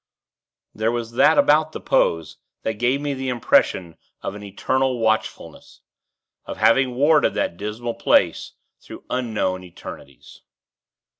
[0.73, 5.81] There was that about the pose that gave me the impression of an eternal watchfulness
[6.43, 10.41] of having warded that dismal place, through unknown eternities.